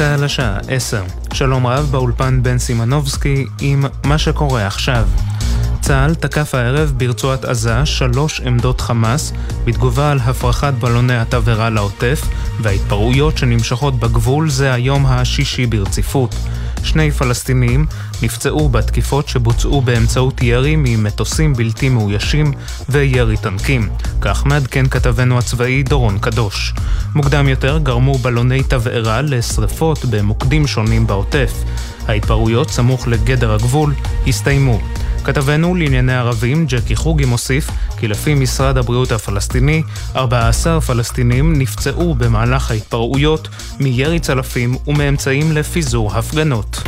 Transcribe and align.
צה"ל 0.00 0.24
השעה 0.24 0.58
10. 0.68 1.02
שלום 1.32 1.66
רב 1.66 1.88
באולפן 1.90 2.42
בן 2.42 2.58
סימנובסקי 2.58 3.46
עם 3.60 3.84
מה 4.04 4.18
שקורה 4.18 4.66
עכשיו. 4.66 5.08
צה"ל 5.80 6.14
תקף 6.14 6.54
הערב 6.54 6.92
ברצועת 6.96 7.44
עזה 7.44 7.86
שלוש 7.86 8.40
עמדות 8.40 8.80
חמאס 8.80 9.32
בתגובה 9.64 10.10
על 10.10 10.18
הפרחת 10.18 10.74
בלוני 10.74 11.16
התבערה 11.16 11.70
לעוטף 11.70 12.22
וההתפרעויות 12.60 13.38
שנמשכות 13.38 14.00
בגבול 14.00 14.50
זה 14.50 14.72
היום 14.72 15.06
השישי 15.06 15.66
ברציפות. 15.66 16.34
שני 16.84 17.10
פלסטינים 17.10 17.86
נפצעו 18.22 18.68
בתקיפות 18.68 19.28
שבוצעו 19.28 19.80
באמצעות 19.80 20.42
ירי 20.42 20.76
ממטוסים 20.76 21.52
בלתי 21.52 21.88
מאוישים 21.88 22.52
וירי 22.88 23.36
טנקים. 23.36 23.88
כך 24.20 24.46
מעדכן 24.46 24.88
כתבנו 24.88 25.38
הצבאי 25.38 25.82
דורון 25.82 26.18
קדוש. 26.18 26.74
מוקדם 27.14 27.48
יותר 27.48 27.78
גרמו 27.78 28.18
בלוני 28.18 28.62
תבערה 28.62 29.22
לשרפות 29.22 30.04
במוקדים 30.04 30.66
שונים 30.66 31.06
בעוטף. 31.06 31.52
ההתפרעויות 32.08 32.70
סמוך 32.70 33.08
לגדר 33.08 33.54
הגבול 33.54 33.94
הסתיימו. 34.26 34.80
כתבנו 35.24 35.74
לענייני 35.74 36.14
ערבים, 36.16 36.66
ג'קי 36.66 36.96
חוגי, 36.96 37.24
מוסיף 37.24 37.70
כי 38.00 38.08
לפי 38.08 38.34
משרד 38.34 38.78
הבריאות 38.78 39.12
הפלסטיני, 39.12 39.82
14 40.16 40.80
פלסטינים 40.80 41.58
נפצעו 41.58 42.14
במהלך 42.14 42.70
ההתפרעויות 42.70 43.48
מירי 43.80 44.20
צלפים 44.20 44.76
ומאמצעים 44.86 45.52
לפיזור 45.52 46.12
הפגנות. 46.14 46.82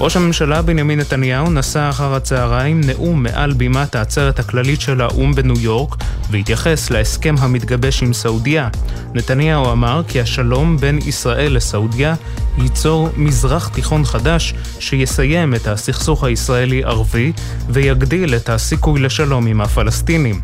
ראש 0.00 0.16
הממשלה 0.16 0.62
בנימין 0.62 0.98
נתניהו 1.00 1.50
נשא 1.50 1.88
אחר 1.90 2.14
הצהריים 2.14 2.80
נאום 2.80 3.22
מעל 3.22 3.52
בימת 3.52 3.94
העצרת 3.94 4.38
הכללית 4.38 4.80
של 4.80 5.00
האו"ם 5.00 5.34
בניו 5.34 5.60
יורק 5.60 5.94
והתייחס 6.30 6.90
להסכם 6.90 7.34
המתגבש 7.38 8.02
עם 8.02 8.12
סעודיה. 8.12 8.68
נתניהו 9.14 9.72
אמר 9.72 10.02
כי 10.08 10.20
השלום 10.20 10.76
בין 10.76 10.98
ישראל 11.06 11.56
לסעודיה 11.56 12.14
ייצור 12.62 13.08
מזרח 13.16 13.68
תיכון 13.68 14.04
חדש 14.04 14.54
שיסיים 14.80 15.54
את 15.54 15.66
הסכסוך 15.66 16.24
הישראלי-ערבי 16.24 17.32
ויגדיל 17.68 18.34
את 18.34 18.48
הסיכוי 18.48 19.00
לשלום 19.00 19.46
עם 19.46 19.60
הפלסטינים. 19.60 20.40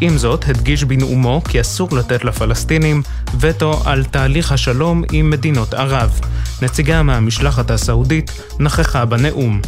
עם 0.00 0.18
זאת, 0.18 0.48
הדגיש 0.48 0.84
בנאומו 0.84 1.42
כי 1.48 1.60
אסור 1.60 1.88
לתת 1.92 2.24
לפלסטינים 2.24 3.02
וטו 3.40 3.82
על 3.84 4.04
תהליך 4.04 4.52
השלום 4.52 5.02
עם 5.12 5.30
מדינות 5.30 5.74
ערב. 5.74 6.20
נציגה 6.62 7.02
מהמשלחת 7.02 7.70
הסעודית 7.70 8.30
נכחה 8.60 9.04
בנאום. 9.04 9.60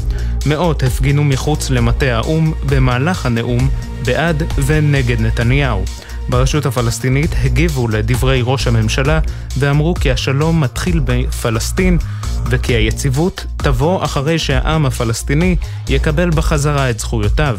מאות 0.47 0.83
הפגינו 0.83 1.25
מחוץ 1.25 1.71
למטה 1.71 2.07
האו"ם 2.07 2.53
במהלך 2.67 3.27
הנאום 3.27 3.69
בעד 4.05 4.43
ונגד 4.67 5.21
נתניהו. 5.21 5.85
ברשות 6.29 6.67
הפלסטינית 6.67 7.31
הגיבו 7.45 7.89
לדברי 7.89 8.41
ראש 8.45 8.67
הממשלה 8.67 9.21
ואמרו 9.59 9.95
כי 9.95 10.11
השלום 10.11 10.61
מתחיל 10.61 11.01
בפלסטין 11.05 11.99
וכי 12.47 12.73
היציבות 12.75 13.45
תבוא 13.57 14.05
אחרי 14.05 14.39
שהעם 14.39 14.87
הפלסטיני 14.87 15.57
יקבל 15.89 16.31
בחזרה 16.31 16.91
את 16.91 17.01
זכויותיו. 17.01 17.59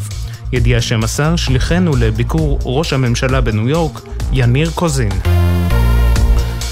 ידיעה 0.52 0.80
שמסר 0.80 1.36
שליחנו 1.36 1.96
לביקור 1.96 2.58
ראש 2.64 2.92
הממשלה 2.92 3.40
בניו 3.40 3.68
יורק, 3.68 4.00
יניר 4.32 4.70
קוזין. 4.74 5.12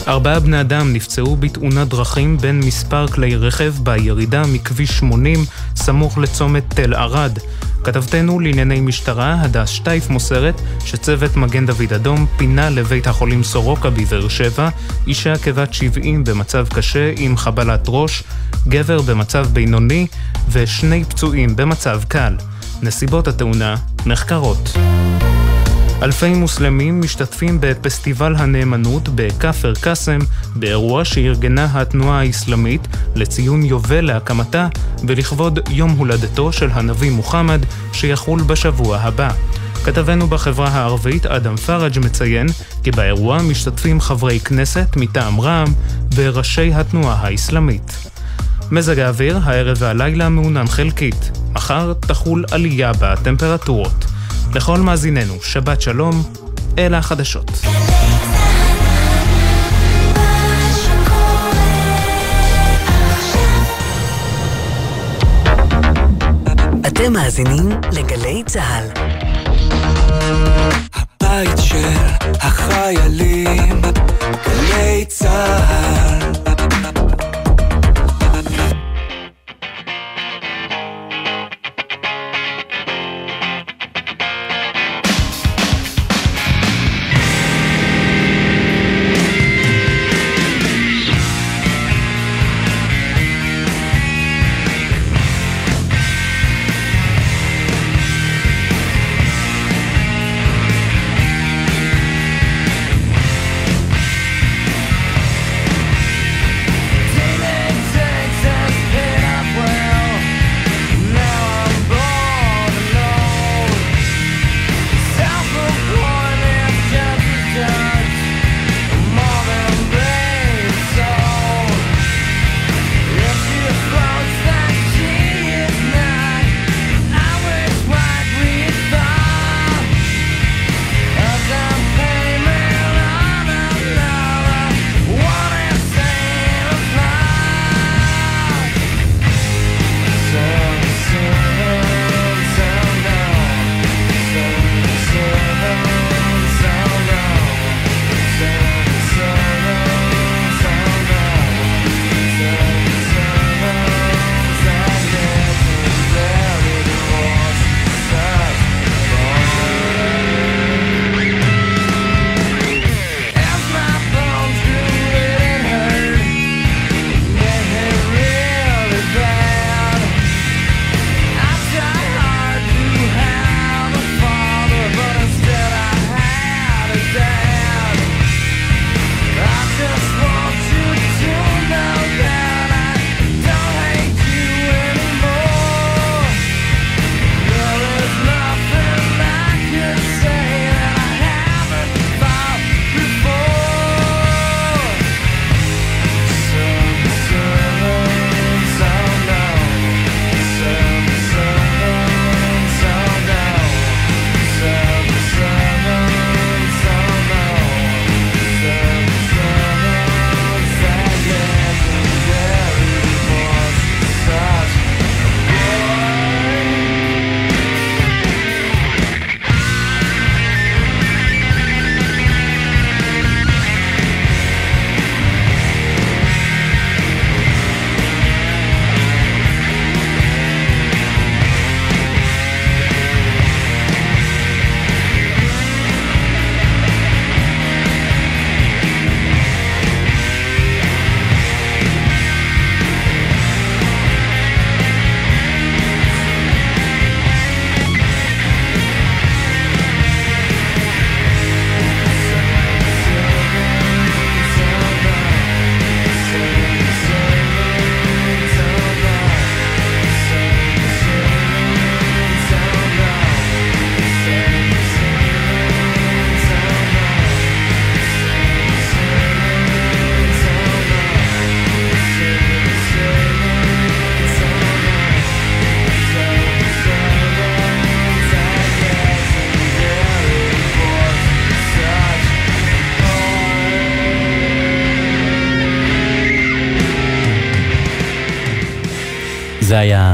ארבעה 0.09 0.41
בני 0.41 0.61
אדם 0.61 0.93
נפצעו 0.93 1.37
בתאונת 1.37 1.89
דרכים 1.89 2.39
בין 2.39 2.61
מספר 2.61 3.07
כלי 3.07 3.37
רכב 3.37 3.75
בירידה 3.83 4.43
מכביש 4.47 4.91
80 4.91 5.45
סמוך 5.77 6.19
לצומת 6.19 6.65
תל 6.69 6.95
ערד. 6.95 7.39
כתבתנו 7.84 8.41
לענייני 8.41 8.81
משטרה, 8.81 9.37
הדס 9.41 9.69
שטייף 9.69 10.11
מוסרת 10.11 10.61
שצוות 10.84 11.37
מגן 11.37 11.67
דוד 11.67 11.93
אדום 11.95 12.27
פינה 12.37 12.71
לבית 12.71 13.07
החולים 13.07 13.43
סורוקה 13.43 13.91
בבאר 13.91 14.28
שבע 14.28 14.69
אישה 15.06 15.39
כבת 15.39 15.75
70 15.75 16.25
במצב 16.25 16.66
קשה 16.75 17.12
עם 17.16 17.37
חבלת 17.37 17.84
ראש, 17.89 18.22
גבר 18.69 19.03
במצב 19.03 19.47
בינוני 19.53 20.06
ושני 20.53 21.05
פצועים 21.05 21.56
במצב 21.56 22.00
קל. 22.09 22.37
נסיבות 22.83 23.28
התאונה 23.28 23.75
נחקרות. 24.06 24.78
אלפי 26.03 26.34
מוסלמים 26.34 27.00
משתתפים 27.00 27.59
בפסטיבל 27.60 28.34
הנאמנות 28.36 29.09
בכפר 29.14 29.75
קאסם 29.81 30.19
באירוע 30.56 31.04
שארגנה 31.04 31.69
התנועה 31.72 32.20
האסלאמית 32.20 32.88
לציון 33.14 33.64
יובל 33.64 34.00
להקמתה 34.00 34.69
ולכבוד 35.06 35.59
יום 35.70 35.91
הולדתו 35.91 36.53
של 36.53 36.70
הנביא 36.72 37.10
מוחמד 37.10 37.60
שיחול 37.92 38.42
בשבוע 38.42 38.98
הבא. 38.98 39.31
כתבנו 39.84 40.26
בחברה 40.26 40.69
הערבית 40.69 41.26
אדם 41.26 41.56
פראג' 41.56 41.98
מציין 41.98 42.47
כי 42.82 42.91
באירוע 42.91 43.42
משתתפים 43.42 44.00
חברי 44.00 44.41
כנסת 44.41 44.88
מטעם 44.97 45.41
רע"מ 45.41 45.72
וראשי 46.15 46.75
התנועה 46.75 47.15
האסלאמית. 47.15 47.92
מזג 48.70 48.98
האוויר, 48.98 49.41
הערב 49.44 49.76
והלילה 49.80 50.28
מעונן 50.28 50.66
חלקית. 50.66 51.30
מחר 51.53 51.92
תחול 51.92 52.44
עלייה 52.50 52.92
בטמפרטורות. 53.00 54.08
לכל 54.54 54.78
מאזיננו, 54.78 55.34
שבת 55.42 55.81
שלום, 55.81 56.22
אלה 56.78 56.98
החדשות. 56.98 57.50
אתם 66.86 67.12
מאזינים 67.12 67.70
לגלי 67.92 68.42
צה"ל. 68.47 69.03
הבית 70.94 71.59
של 71.59 71.88
החיילים, 72.41 73.82
גלי 74.47 75.04
צה"ל. 75.09 76.28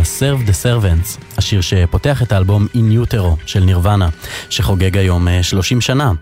Serve 0.04 0.48
the 0.48 0.52
Servants, 0.64 1.38
השיר 1.38 1.60
שפותח 1.60 2.22
את 2.22 2.32
האלבום 2.32 2.66
In 2.74 3.12
Utero 3.12 3.46
של 3.46 3.60
נירוונה, 3.60 4.08
שחוגג 4.50 4.98
היום 4.98 5.28
30 5.42 5.76
אה, 5.76 5.82
שנה. 5.82 6.12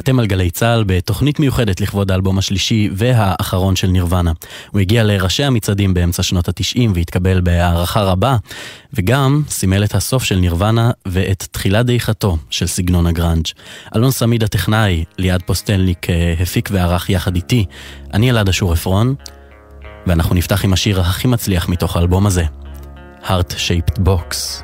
אתם 0.00 0.18
על 0.18 0.26
גלי 0.26 0.50
צה"ל 0.50 0.84
בתוכנית 0.86 1.40
מיוחדת 1.40 1.80
לכבוד 1.80 2.10
האלבום 2.10 2.38
השלישי 2.38 2.90
והאחרון 2.92 3.76
של 3.76 3.86
נירוונה. 3.86 4.32
הוא 4.70 4.80
הגיע 4.80 5.04
לראשי 5.04 5.44
המצעדים 5.44 5.94
באמצע 5.94 6.22
שנות 6.22 6.48
התשעים 6.48 6.92
והתקבל 6.94 7.40
בהערכה 7.40 8.02
רבה, 8.02 8.36
וגם 8.94 9.42
סימל 9.48 9.84
את 9.84 9.94
הסוף 9.94 10.24
של 10.24 10.36
נירוונה 10.36 10.90
ואת 11.06 11.46
תחילת 11.50 11.86
דעיכתו 11.86 12.38
של 12.50 12.66
סגנון 12.66 13.06
הגראנג'. 13.06 13.46
אלון 13.96 14.10
סמיד 14.10 14.42
הטכנאי, 14.42 15.04
ליעד 15.18 15.42
פוסטלניק 15.42 16.10
אה, 16.10 16.34
הפיק 16.40 16.68
וערך 16.72 17.10
יחד 17.10 17.36
איתי. 17.36 17.64
אני 18.14 18.30
אלעד 18.30 18.48
אשור 18.48 18.72
עפרון, 18.72 19.14
ואנחנו 20.06 20.34
נפתח 20.34 20.64
עם 20.64 20.72
השיר 20.72 21.00
הכי 21.00 21.28
מצליח 21.28 21.68
מתוך 21.68 21.96
האלבום 21.96 22.26
הזה, 22.26 22.44
Heart 23.22 23.52
Shaped 23.58 24.02
Box. 24.02 24.62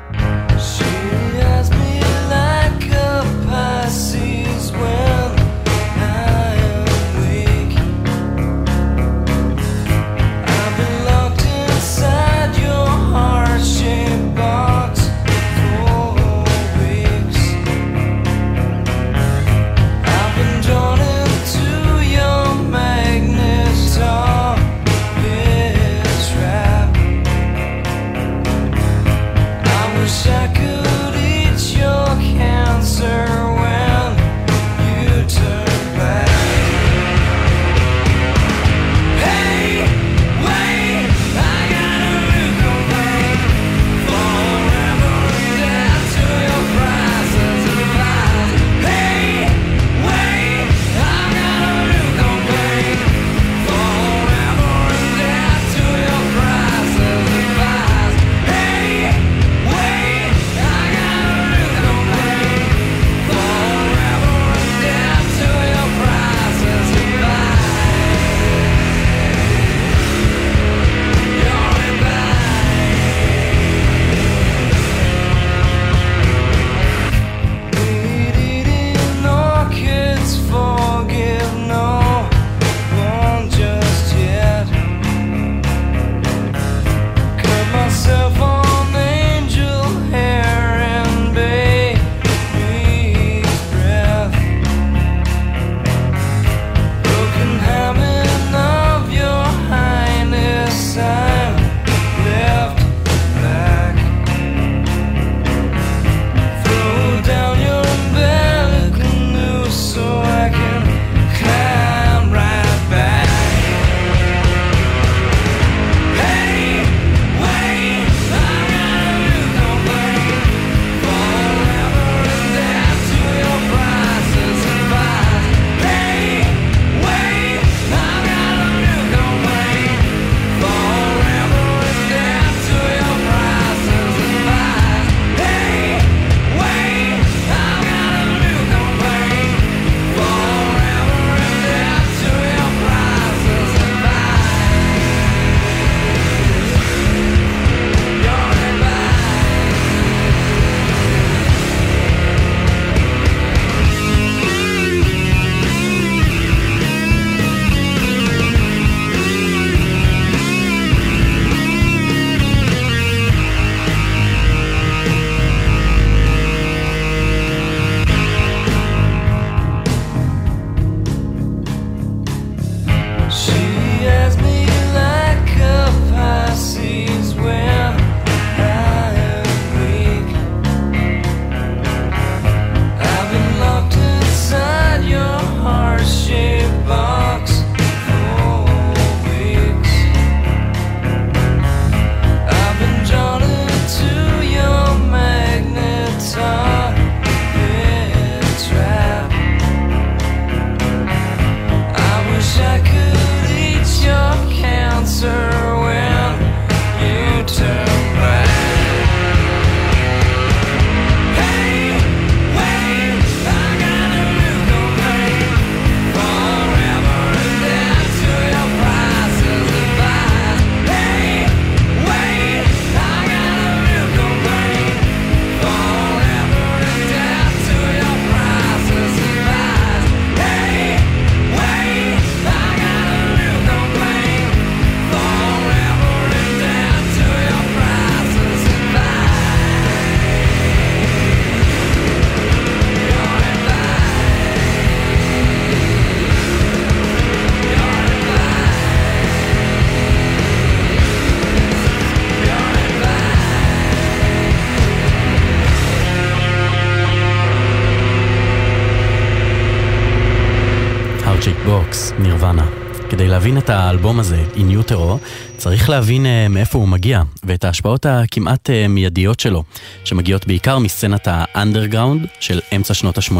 נירוונה. 262.19 262.65
כדי 263.09 263.27
להבין 263.27 263.57
את 263.57 263.69
האלבום 263.69 264.19
הזה, 264.19 264.43
In 264.55 264.89
Utero, 264.89 265.17
צריך 265.57 265.89
להבין 265.89 266.25
uh, 266.25 266.49
מאיפה 266.49 266.77
הוא 266.77 266.87
מגיע, 266.87 267.21
ואת 267.43 267.63
ההשפעות 267.65 268.05
הכמעט 268.05 268.69
uh, 268.69 268.87
מיידיות 268.87 269.39
שלו, 269.39 269.63
שמגיעות 270.03 270.47
בעיקר 270.47 270.79
מסצנת 270.79 271.27
האנדרגראונד 271.31 272.27
של 272.39 272.59
אמצע 272.75 272.93
שנות 272.93 273.17
ה-80. 273.17 273.35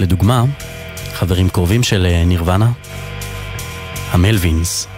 לדוגמה, 0.00 0.44
חברים 1.12 1.48
קרובים 1.48 1.82
של 1.82 2.06
uh, 2.06 2.26
נירוונה, 2.26 2.70
המלווינס. 4.10 4.91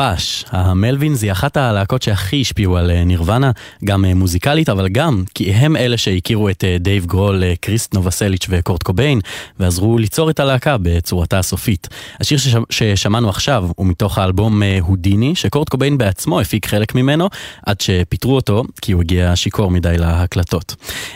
פאש. 0.00 0.44
ה-Melvins 0.50 1.22
היא 1.22 1.32
אחת 1.32 1.56
הלהקות 1.56 2.02
שהכי 2.02 2.40
השפיעו 2.40 2.76
על 2.76 2.90
אה, 2.90 3.04
נירוונה, 3.04 3.50
גם 3.84 4.04
אה, 4.04 4.14
מוזיקלית, 4.14 4.68
אבל 4.68 4.88
גם 4.88 5.24
כי 5.34 5.52
הם 5.52 5.76
אלה 5.76 5.96
שהכירו 5.96 6.48
את 6.48 6.64
אה, 6.64 6.76
דייב 6.80 7.06
גרול, 7.06 7.42
קריסט 7.60 7.94
נובסליץ' 7.94 8.46
וקורט 8.48 8.82
קוביין, 8.82 9.20
ועזרו 9.58 9.98
ליצור 9.98 10.30
את 10.30 10.40
הלהקה 10.40 10.76
בצורתה 10.82 11.38
הסופית. 11.38 11.88
השיר 12.20 12.38
ששמענו 12.70 13.28
עכשיו 13.28 13.68
הוא 13.76 13.86
מתוך 13.86 14.18
האלבום 14.18 14.62
Houdini, 14.80 15.34
שקורט 15.34 15.68
קוביין 15.68 15.98
בעצמו 15.98 16.40
הפיק 16.40 16.66
חלק 16.66 16.94
ממנו, 16.94 17.28
עד 17.66 17.80
שפיטרו 17.80 18.36
אותו, 18.36 18.64
כי 18.82 18.92
הוא 18.92 19.02
הגיע 19.02 19.36
שיכור 19.36 19.70
מדי 19.70 19.98
להקלטות. 19.98 20.74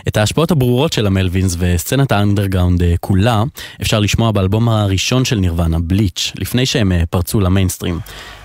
את 0.09 0.17
ההשפעות 0.17 0.51
הברורות 0.51 0.93
של 0.93 1.07
ה-Melvins 1.07 1.57
וסצנת 1.59 2.13
האנדרגראונד 2.13 2.83
כולה, 3.01 3.43
אפשר 3.83 4.01
לשמוע 4.01 4.33
באלבום 4.33 4.69
הראשון 4.69 5.25
של 5.25 5.37
נירוונה, 5.37 5.79
Bleach, 5.79 6.33
לפני 6.37 6.67
שהם 6.67 6.93
פרצו 7.11 7.41
למיינסטרים. 7.41 7.99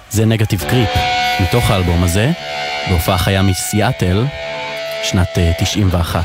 זה 0.09 0.25
נגטיב 0.25 0.63
קריפ, 0.69 0.89
מתוך 1.39 1.71
האלבום 1.71 2.03
הזה, 2.03 2.31
בהופעה 2.89 3.17
חיה 3.17 3.41
מסיאטל, 3.41 4.25
שנת 5.03 5.37
91. 5.59 6.23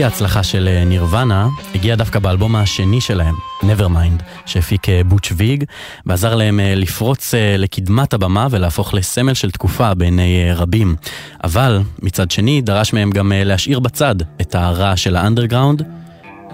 שיא 0.00 0.04
ההצלחה 0.04 0.42
של 0.42 0.68
אה, 0.68 0.84
נירוונה 0.84 1.48
הגיע 1.74 1.96
דווקא 1.96 2.18
באלבום 2.18 2.56
השני 2.56 3.00
שלהם, 3.00 3.34
Nevermind, 3.62 4.22
שהפיק 4.46 4.88
אה, 4.88 5.00
בוטש 5.04 5.32
ויג, 5.36 5.64
ועזר 6.06 6.34
להם 6.34 6.60
אה, 6.60 6.74
לפרוץ 6.74 7.34
לקדמת 7.58 8.14
הבמה 8.14 8.46
ולהפוך 8.50 8.94
לסמל 8.94 9.34
של 9.34 9.50
תקופה 9.50 9.94
בעיני 9.94 10.52
רבים. 10.52 10.96
אבל 11.44 11.80
מצד 12.02 12.30
שני 12.30 12.60
דרש 12.60 12.92
מהם 12.92 13.10
גם 13.10 13.32
להשאיר 13.34 13.78
בצד 13.80 14.14
את 14.40 14.54
הרע 14.54 14.96
של 14.96 15.16
האנדרגראונד 15.16 15.82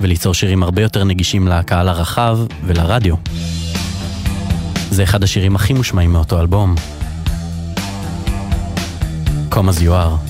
וליצור 0.01 0.35
שירים 0.35 0.63
הרבה 0.63 0.83
יותר 0.83 1.05
נגישים 1.05 1.49
לקהל 1.49 1.89
הרחב 1.89 2.39
ולרדיו. 2.65 3.15
זה 4.91 5.03
אחד 5.03 5.23
השירים 5.23 5.57
הכי 5.57 5.73
מושמעים 5.73 6.13
מאותו 6.13 6.41
אלבום. 6.41 6.75
Come 9.51 9.69
as 9.69 9.81
you 9.81 9.91
are. 9.91 10.26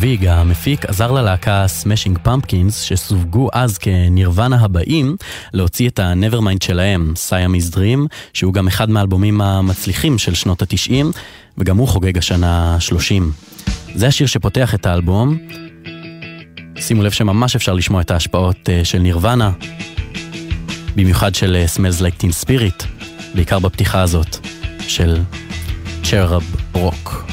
ויג 0.00 0.26
המפיק 0.26 0.84
עזר 0.84 1.12
ללהקה 1.12 1.64
Smashing 1.68 2.18
Pumpkins, 2.22 2.80
שסווגו 2.80 3.48
אז 3.52 3.78
כנירוונה 3.78 4.60
הבאים, 4.60 5.16
להוציא 5.52 5.88
את 5.88 5.98
ה-Nevermind 5.98 6.64
שלהם, 6.64 7.12
Siamese 7.16 7.70
Dream, 7.70 8.06
שהוא 8.32 8.54
גם 8.54 8.66
אחד 8.66 8.90
מהאלבומים 8.90 9.40
המצליחים 9.40 10.18
של 10.18 10.34
שנות 10.34 10.62
התשעים, 10.62 11.12
וגם 11.58 11.76
הוא 11.76 11.88
חוגג 11.88 12.18
השנה 12.18 12.76
30. 12.80 13.32
זה 13.94 14.06
השיר 14.06 14.26
שפותח 14.26 14.74
את 14.74 14.86
האלבום. 14.86 15.38
שימו 16.78 17.02
לב 17.02 17.10
שממש 17.10 17.56
אפשר 17.56 17.74
לשמוע 17.74 18.00
את 18.00 18.10
ההשפעות 18.10 18.68
אה, 18.68 18.84
של 18.84 18.98
נירוונה, 18.98 19.50
במיוחד 20.96 21.34
של 21.34 21.56
אה, 21.56 21.64
Smells 21.76 22.00
Like 22.00 22.22
Teen 22.22 22.46
Spirit, 22.46 22.84
בעיקר 23.34 23.58
בפתיחה 23.58 24.00
הזאת 24.00 24.36
של 24.88 25.18
צ'רב 26.02 26.42
רוק. 26.72 27.29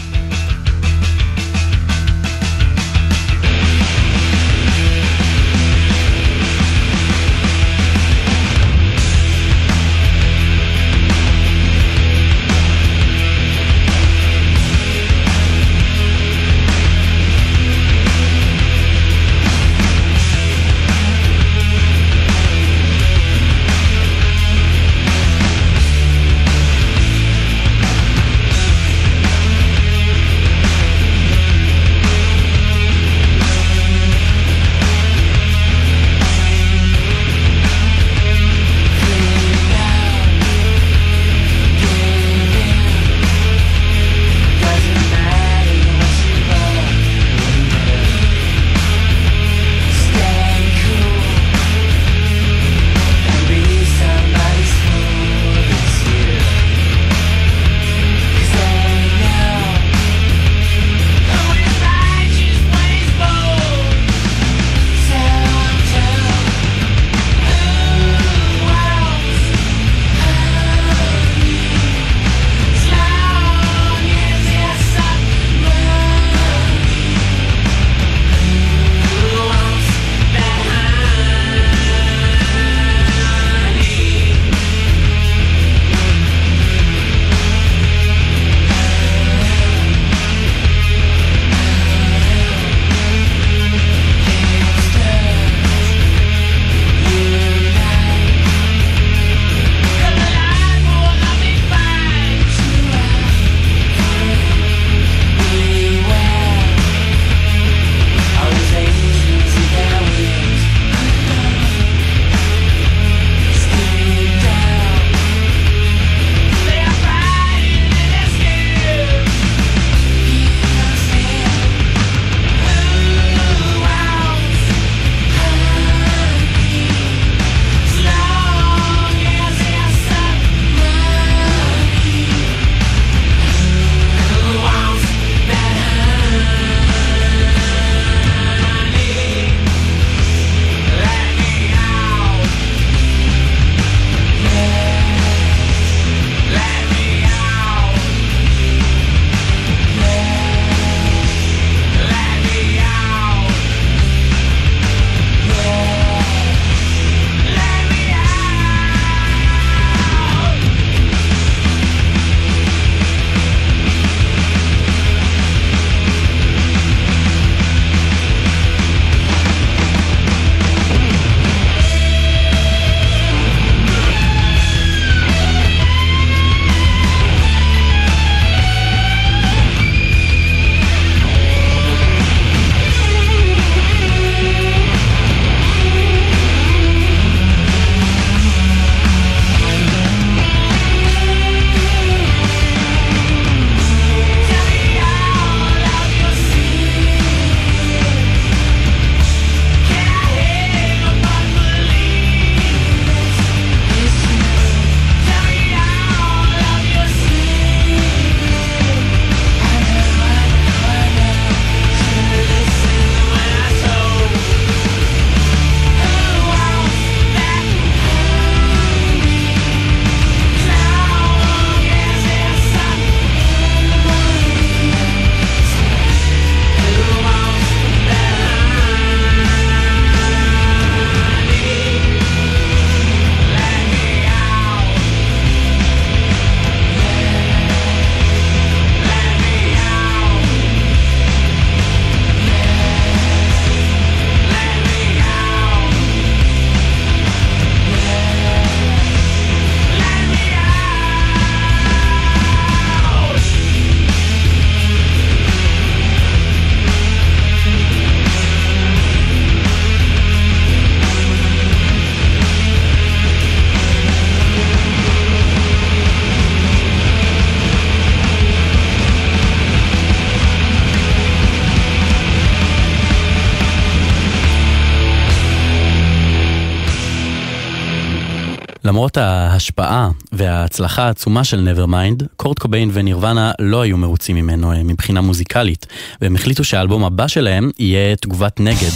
למרות 278.97 279.17
ההשפעה 279.17 280.09
וההצלחה 280.31 281.03
העצומה 281.03 281.43
של 281.43 281.69
Nevermind, 281.69 282.23
קורט 282.35 282.59
קוביין 282.59 282.89
ונירוונה 282.93 283.51
לא 283.59 283.81
היו 283.81 283.97
מרוצים 283.97 284.35
ממנו 284.35 284.71
אה, 284.71 284.83
מבחינה 284.83 285.21
מוזיקלית, 285.21 285.85
והם 286.21 286.35
החליטו 286.35 286.63
שהאלבום 286.63 287.03
הבא 287.03 287.27
שלהם 287.27 287.71
יהיה 287.79 288.15
תגובת 288.15 288.59
נגד, 288.59 288.91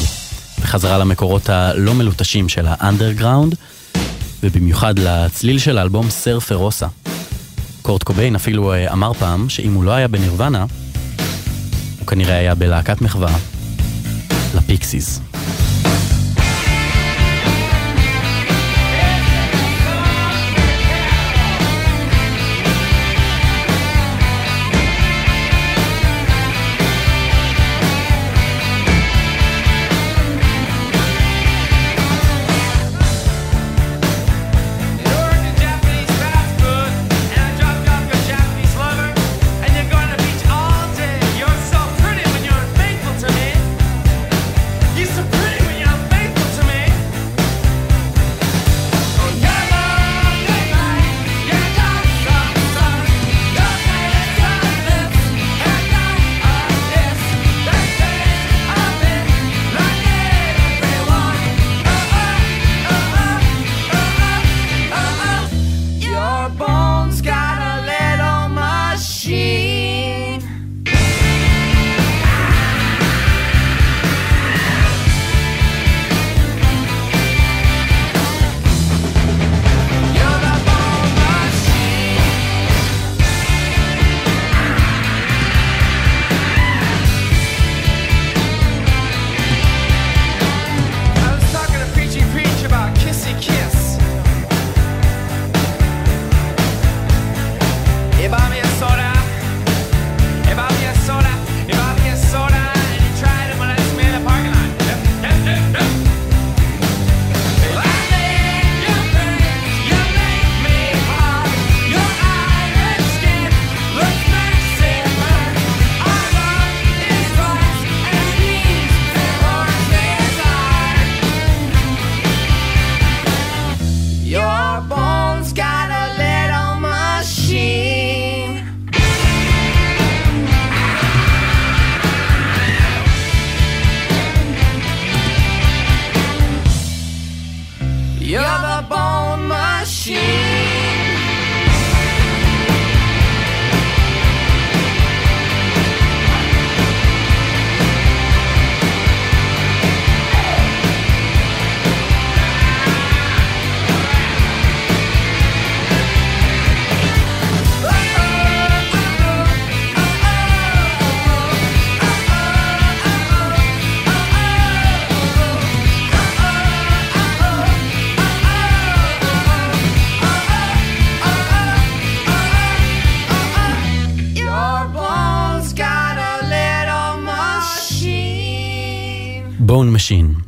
בחזרה 0.61 0.97
למקורות 0.97 1.49
הלא 1.49 1.93
מלוטשים 1.93 2.49
של 2.49 2.65
האנדרגראונד, 2.67 3.55
ובמיוחד 4.43 4.99
לצליל 4.99 5.59
של 5.59 5.77
האלבום 5.77 6.09
סר 6.09 6.39
פרוסה. 6.39 6.87
קורט 7.81 8.03
קוביין 8.03 8.35
אפילו 8.35 8.73
אה, 8.73 8.93
אמר 8.93 9.13
פעם 9.13 9.49
שאם 9.49 9.73
הוא 9.73 9.83
לא 9.83 9.91
היה 9.91 10.07
בנירוונה, 10.07 10.65
הוא 11.99 12.07
כנראה 12.07 12.35
היה 12.35 12.55
בלהקת 12.55 13.01
מחווה 13.01 13.35
לפיקסיס. 14.55 15.30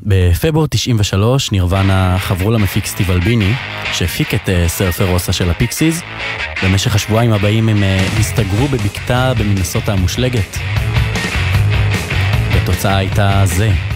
בפברואר 0.03 0.67
93 0.69 1.51
נירוונה 1.51 2.17
חברו 2.19 2.51
למפיק 2.51 2.85
סטיב 2.85 3.11
אלביני, 3.11 3.53
שהפיק 3.93 4.33
את 4.33 4.49
uh, 4.49 4.51
סרפר 4.67 5.09
רוסה 5.09 5.33
של 5.33 5.49
הפיקסיס. 5.49 6.01
במשך 6.63 6.95
השבועיים 6.95 7.33
הבאים 7.33 7.69
הם 7.69 7.77
uh, 7.77 8.19
הסתגרו 8.19 8.67
בבקתה 8.67 9.33
במינסוטה 9.33 9.93
המושלגת. 9.93 10.57
והתוצאה 12.53 12.97
הייתה 12.97 13.41
זה. 13.45 13.92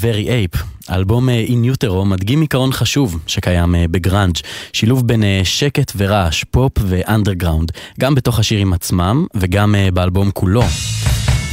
Very 0.00 0.26
Ape. 0.26 0.58
האלבום 0.88 1.28
אה, 1.28 1.44
In 1.48 1.64
Utero 1.64 2.04
מדגים 2.04 2.40
עיקרון 2.40 2.72
חשוב 2.72 3.18
שקיים 3.26 3.74
אה, 3.74 3.84
בגראנג', 3.90 4.34
שילוב 4.72 5.06
בין 5.06 5.22
אה, 5.22 5.40
שקט 5.44 5.92
ורעש, 5.96 6.44
פופ 6.44 6.72
ואנדרגראונד, 6.80 7.72
גם 8.00 8.14
בתוך 8.14 8.38
השירים 8.38 8.72
עצמם 8.72 9.26
וגם 9.34 9.74
באלבום 9.94 10.30
כולו. 10.30 10.62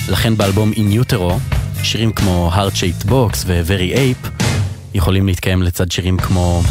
לכן 0.09 0.37
באלבום 0.37 0.71
In 0.71 1.11
Utero, 1.11 1.33
שירים 1.83 2.11
כמו 2.11 2.51
Heart 2.55 2.75
Shaped 2.75 3.05
Box 3.05 3.37
ו-Very 3.45 3.95
Ape 3.95 4.43
יכולים 4.93 5.27
להתקיים 5.27 5.63
לצד 5.63 5.91
שירים 5.91 6.17
כמו 6.17 6.61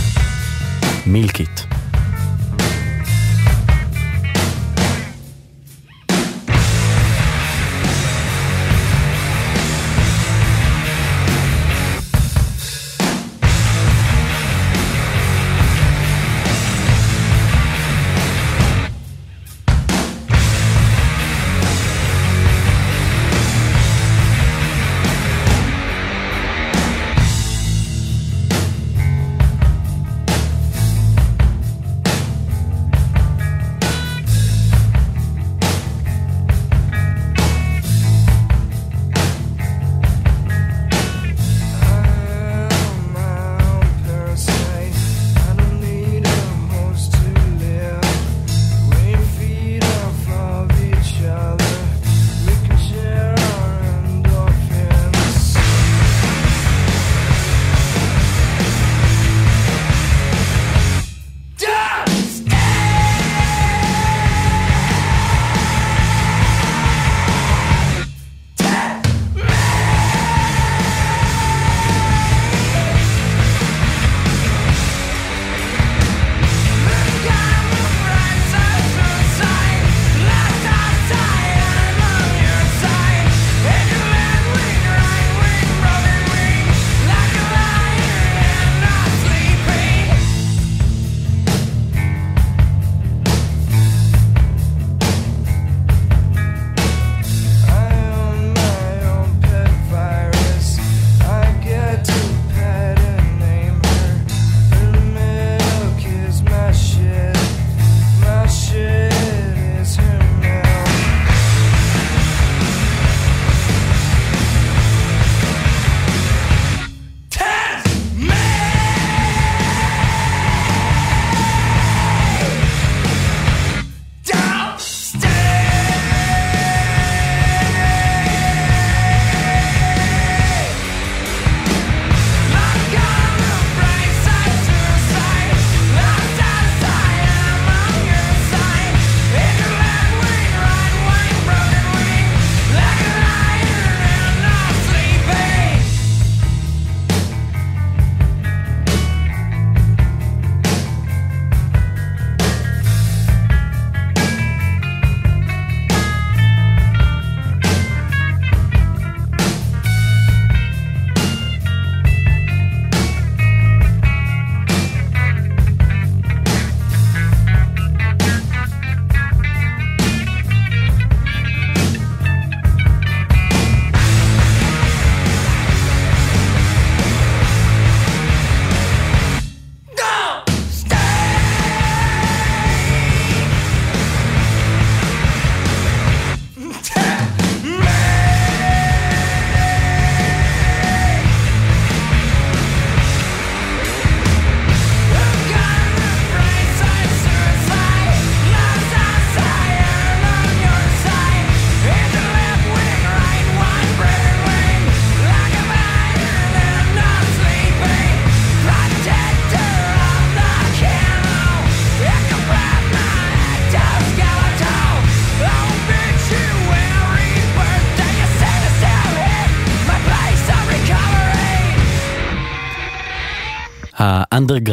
Milk 1.07 1.38
It. 1.38 1.61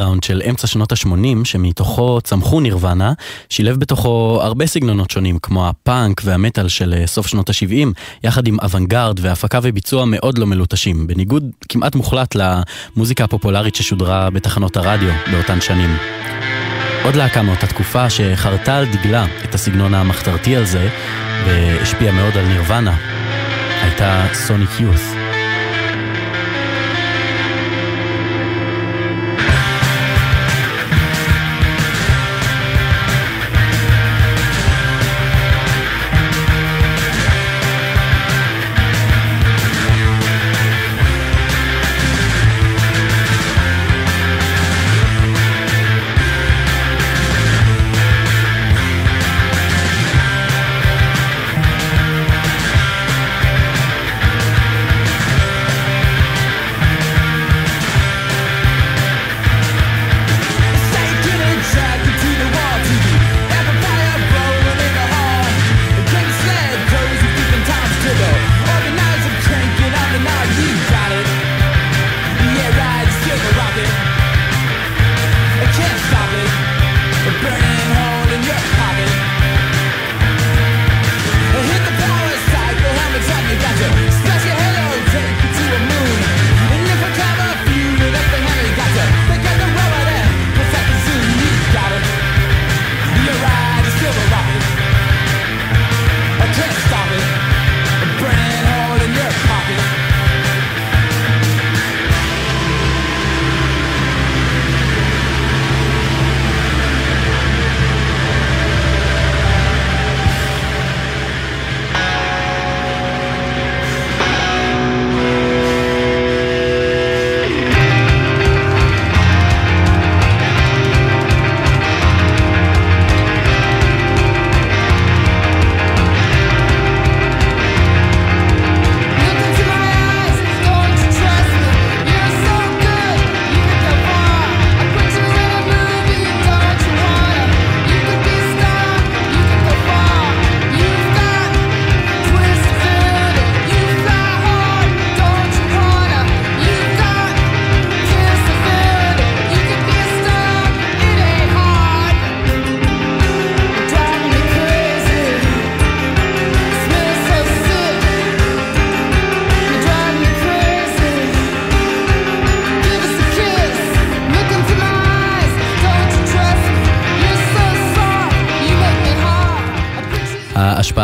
האנדרגראונד 0.10 0.24
של 0.24 0.42
אמצע 0.50 0.68
שנות 0.68 0.92
ה-80, 0.92 1.44
שמתוכו 1.46 2.20
צמחו 2.24 2.60
נירוונה, 2.60 3.14
שילב 3.50 3.80
בתוכו 3.80 4.40
הרבה 4.42 4.66
סגנונות 4.68 5.12
שונים, 5.12 5.40
כמו 5.40 5.70
הפאנק 5.70 6.22
והמטאל 6.26 6.68
של 6.68 6.94
אה, 6.94 7.08
סוף 7.08 7.28
שנות 7.28 7.50
ה-70, 7.50 7.88
יחד 8.24 8.48
עם 8.48 8.58
אוונגרד 8.64 9.20
והפקה 9.22 9.60
וביצוע 9.64 10.06
מאוד 10.06 10.38
לא 10.38 10.46
מלוטשים, 10.46 11.08
בניגוד 11.08 11.44
כמעט 11.70 11.96
מוחלט 11.96 12.36
למוזיקה 12.36 13.24
הפופולרית 13.24 13.76
ששודרה 13.76 14.30
בתחנות 14.30 14.78
הרדיו 14.78 15.14
באותן 15.32 15.62
שנים. 15.62 15.98
עוד 17.04 17.16
להקה 17.16 17.42
מאותה 17.42 17.68
תקופה 17.68 18.10
שחרתה 18.10 18.78
על 18.78 18.86
דגלה 18.86 19.26
את 19.44 19.56
הסגנון 19.56 19.94
המחתרתי 19.94 20.56
הזה, 20.56 20.90
והשפיעה 21.46 22.14
מאוד 22.14 22.38
על 22.38 22.46
נירוונה, 22.46 22.96
הייתה 23.82 24.26
סוניק 24.34 24.70
יות'. 24.80 25.19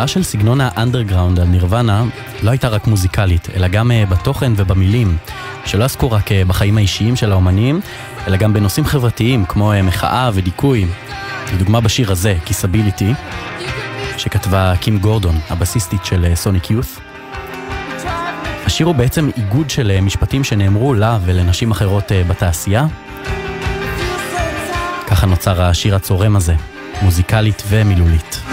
ההשפעה 0.06 0.22
של 0.22 0.30
סגנון 0.30 0.60
האנדרגראונד 0.60 1.40
על 1.40 1.46
נירוונה 1.46 2.04
לא 2.42 2.50
הייתה 2.50 2.68
רק 2.68 2.86
מוזיקלית, 2.86 3.48
אלא 3.56 3.68
גם 3.68 3.90
אה, 3.90 4.06
בתוכן 4.06 4.52
ובמילים, 4.56 5.16
שלא 5.64 5.84
עסקו 5.84 6.10
רק 6.10 6.32
אה, 6.32 6.44
בחיים 6.44 6.76
האישיים 6.76 7.16
של 7.16 7.32
האומנים, 7.32 7.80
אלא 8.26 8.36
גם 8.36 8.52
בנושאים 8.52 8.86
חברתיים 8.86 9.44
כמו 9.44 9.72
אה, 9.72 9.82
מחאה 9.82 10.30
ודיכוי. 10.34 10.86
לדוגמה 11.54 11.80
בשיר 11.80 12.12
הזה, 12.12 12.36
כיסביליטי, 12.44 13.14
שכתבה 14.16 14.74
קים 14.80 14.98
גורדון, 14.98 15.38
הבסיסטית 15.50 16.04
של 16.04 16.32
סוניק 16.34 16.70
יות'. 16.70 17.00
השיר 18.66 18.86
הוא 18.86 18.94
בעצם 18.94 19.30
איגוד 19.36 19.70
של 19.70 20.00
משפטים 20.00 20.44
שנאמרו 20.44 20.94
לה 20.94 21.18
ולנשים 21.24 21.70
אחרות 21.70 22.12
בתעשייה. 22.28 22.86
ככה 25.06 25.26
נוצר 25.26 25.62
השיר 25.62 25.96
הצורם 25.96 26.36
הזה, 26.36 26.54
מוזיקלית 27.02 27.62
ומילולית. 27.68 28.45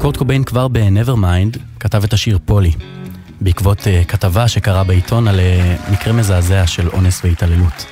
קוביין 0.00 0.44
כבר 0.44 0.68
ב-Nevermind 0.68 1.58
כתב 1.80 2.04
את 2.04 2.12
השיר 2.12 2.38
פולי, 2.44 2.72
בעקבות 3.40 3.78
uh, 3.78 4.04
כתבה 4.08 4.48
שקרה 4.48 4.84
בעיתון 4.84 5.28
על 5.28 5.40
uh, 5.40 5.92
מקרה 5.92 6.12
מזעזע 6.12 6.66
של 6.66 6.88
אונס 6.88 7.24
והתעללות. 7.24 7.86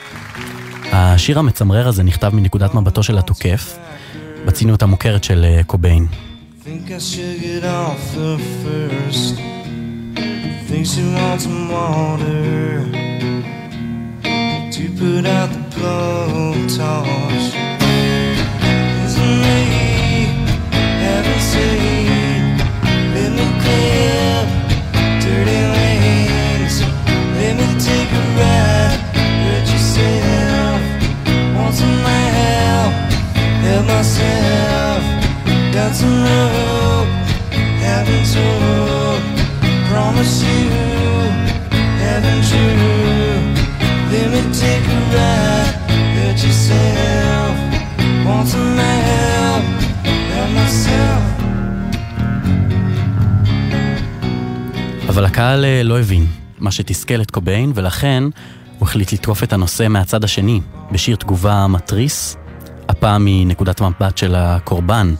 השיר 0.92 1.38
המצמרר 1.38 1.88
הזה 1.88 2.02
נכתב 2.02 2.34
מנקודת 2.34 2.74
מבטו 2.74 3.02
של 3.02 3.18
התוקף, 3.18 3.78
בציניות 4.46 4.82
המוכרת 4.82 5.24
של 5.24 5.46
uh, 5.61 5.64
קוביין. 5.64 6.06
put 14.98 15.26
out 15.26 15.50
the 15.50 15.62
blowtorch. 15.74 17.78
Let 27.41 27.55
me 27.57 27.66
take 27.78 28.11
a 28.11 28.22
ride. 28.39 28.99
Hurt 29.45 29.66
yourself. 29.72 30.80
Want 31.55 31.74
some 31.74 32.05
help? 32.39 32.93
Help 33.64 33.86
myself. 33.86 35.01
Got 35.72 35.95
some. 35.95 36.26
Haven't 37.84 38.26
told. 38.34 39.20
Promise 39.89 40.43
you. 40.43 40.70
Haven't? 42.03 42.39
Let 44.11 44.26
me 44.32 44.41
take 44.53 44.86
a 44.86 45.01
ride. 45.14 45.74
Hurt 46.16 46.39
yourself. 46.43 47.55
Want 48.26 48.49
some 48.49 48.76
help? 48.76 49.64
Help 50.34 50.51
myself. 50.51 51.38
אבל 55.18 55.26
הקהל 55.26 55.64
אה, 55.64 55.82
לא 55.82 56.00
הבין 56.00 56.26
מה 56.58 56.70
שתסכל 56.70 57.20
את 57.22 57.30
קוביין, 57.30 57.72
ולכן 57.74 58.24
הוא 58.78 58.88
החליט 58.88 59.12
לתקוף 59.12 59.42
את 59.42 59.52
הנושא 59.52 59.88
מהצד 59.88 60.24
השני, 60.24 60.60
בשיר 60.92 61.16
תגובה 61.16 61.66
מתריס, 61.66 62.36
הפעם 62.88 63.24
מנקודת 63.24 63.80
מבט 63.80 64.18
של 64.18 64.34
הקורבן. 64.34 65.14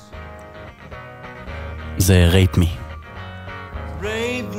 זה 1.96 2.28
רייפ 2.30 2.57
מי. 2.57 2.68
Rape 4.03 4.53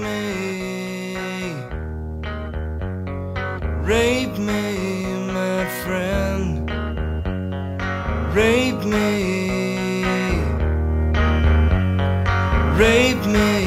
me. 8.93 9.09
Rape 12.79 13.25
me. 13.33 13.59